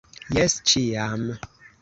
Jes, 0.37 0.55
ĉiam! 0.71 1.29